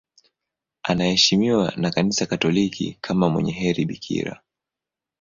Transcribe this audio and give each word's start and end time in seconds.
Anaheshimiwa 0.83 1.73
na 1.75 1.91
Kanisa 1.91 2.25
Katoliki 2.25 2.97
kama 3.01 3.29
mwenye 3.29 3.51
heri 3.51 3.85
bikira. 3.85 4.41